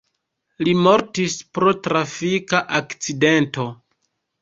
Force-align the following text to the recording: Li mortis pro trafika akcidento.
Li 0.67 0.73
mortis 0.87 1.37
pro 1.59 1.75
trafika 1.91 2.65
akcidento. 2.83 3.73